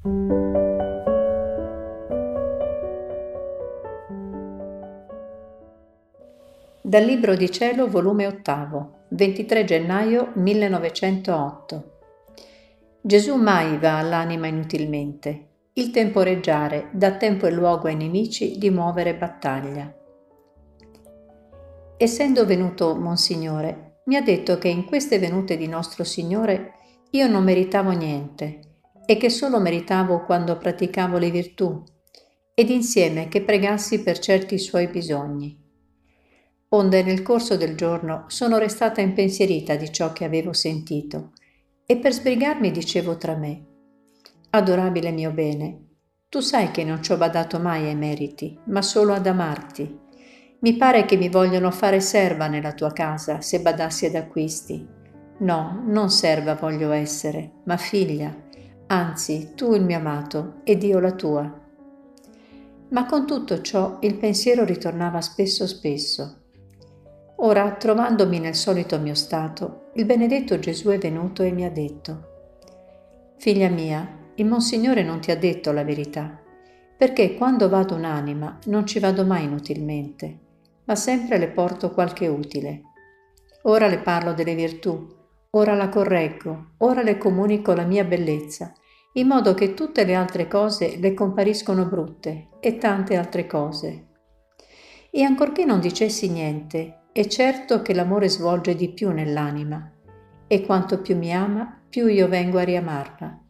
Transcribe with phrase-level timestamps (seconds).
[0.00, 0.14] Dal
[7.04, 11.98] Libro di Cielo, volume 8, 23 gennaio 1908.
[13.00, 15.46] Gesù mai va all'anima inutilmente.
[15.72, 19.92] Il temporeggiare dà tempo e luogo ai nemici di muovere battaglia.
[21.96, 26.74] Essendo venuto Monsignore, mi ha detto che in queste venute di nostro Signore
[27.10, 28.60] io non meritavo niente
[29.10, 31.82] e che solo meritavo quando praticavo le virtù
[32.52, 35.66] ed insieme che pregassi per certi suoi bisogni
[36.70, 41.32] onde nel corso del giorno sono restata impensierita di ciò che avevo sentito
[41.86, 43.64] e per sbrigarmi dicevo tra me,
[44.50, 45.86] Adorabile mio bene,
[46.28, 49.98] tu sai che non ci ho badato mai ai meriti, ma solo ad amarti.
[50.60, 54.86] Mi pare che mi vogliono fare serva nella tua casa se badassi ad acquisti.
[55.38, 58.34] No, non serva voglio essere, ma figlia,
[58.88, 61.60] anzi tu il mio amato ed io la tua.
[62.90, 66.38] Ma con tutto ciò il pensiero ritornava spesso spesso
[67.40, 72.26] Ora, trovandomi nel solito mio stato, il benedetto Gesù è venuto e mi ha detto,
[73.36, 76.36] Figlia mia, il Monsignore non ti ha detto la verità,
[76.96, 80.38] perché quando vado un'anima non ci vado mai inutilmente,
[80.86, 82.82] ma sempre le porto qualche utile.
[83.62, 85.06] Ora le parlo delle virtù,
[85.50, 88.72] ora la correggo, ora le comunico la mia bellezza,
[89.14, 94.06] in modo che tutte le altre cose le compariscono brutte e tante altre cose.
[95.10, 99.90] E ancorché non dicessi niente, è certo che l'amore svolge di più nell'anima
[100.46, 103.42] e quanto più mi ama, più io vengo a riamarla.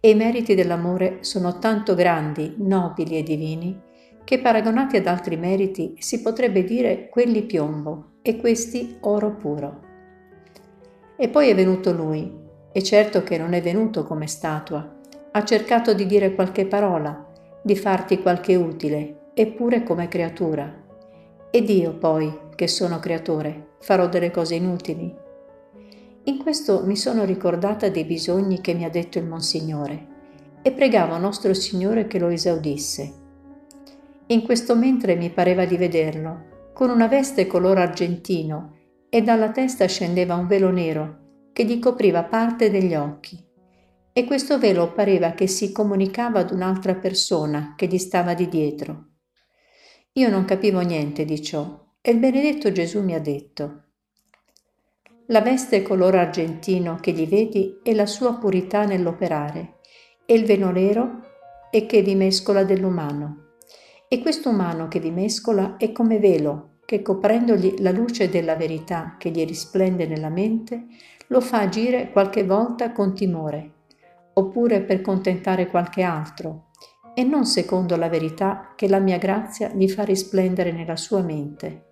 [0.00, 3.80] E i meriti dell'amore sono tanto grandi, nobili e divini,
[4.22, 9.87] che paragonati ad altri meriti si potrebbe dire quelli piombo e questi oro puro.
[11.20, 12.32] E poi è venuto lui,
[12.70, 14.98] e certo che non è venuto come statua,
[15.32, 17.26] ha cercato di dire qualche parola,
[17.60, 20.72] di farti qualche utile, eppure come creatura.
[21.50, 25.12] Ed io poi, che sono creatore, farò delle cose inutili?
[26.22, 30.06] In questo mi sono ricordata dei bisogni che mi ha detto il Monsignore
[30.62, 33.12] e pregavo nostro Signore che lo esaudisse.
[34.26, 38.76] In questo mentre mi pareva di vederlo, con una veste color argentino
[39.10, 43.42] e dalla testa scendeva un velo nero che gli copriva parte degli occhi.
[44.12, 49.06] E questo velo pareva che si comunicava ad un'altra persona che gli stava di dietro.
[50.12, 53.82] Io non capivo niente di ciò e il benedetto Gesù mi ha detto,
[55.30, 59.80] la veste color argentino che gli vedi è la sua purità nell'operare,
[60.24, 61.20] e il veno nero
[61.70, 63.56] è che vi mescola dell'umano.
[64.08, 69.16] E questo umano che vi mescola è come velo che coprendogli la luce della verità
[69.18, 70.86] che gli risplende nella mente,
[71.26, 73.72] lo fa agire qualche volta con timore,
[74.32, 76.68] oppure per contentare qualche altro,
[77.12, 81.84] e non secondo la verità che la mia grazia gli fa risplendere nella sua mente.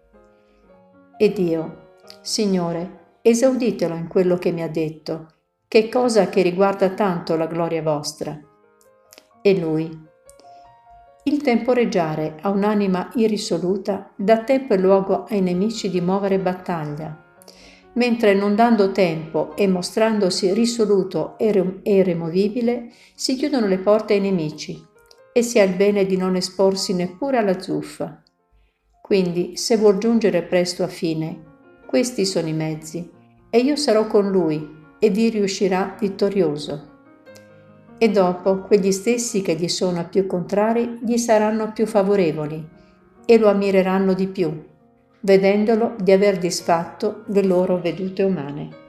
[1.18, 5.26] Ed io, Signore, esauditelo in quello che mi ha detto,
[5.68, 8.40] che cosa che riguarda tanto la gloria vostra.
[9.42, 9.90] E lui,
[11.28, 17.20] il temporeggiare a un'anima irrisoluta dà tempo e luogo ai nemici di muovere battaglia,
[17.94, 24.80] mentre non dando tempo e mostrandosi risoluto e irremovibile, si chiudono le porte ai nemici
[25.32, 28.22] e si ha il bene di non esporsi neppure alla zuffa.
[29.02, 31.42] Quindi, se vuol giungere presto a fine,
[31.86, 33.10] questi sono i mezzi,
[33.50, 36.94] e io sarò con lui e vi riuscirà vittorioso.
[37.98, 42.68] E dopo quegli stessi che gli sono più contrari gli saranno più favorevoli
[43.24, 44.64] e lo ammireranno di più,
[45.20, 48.84] vedendolo di aver disfatto le loro vedute umane.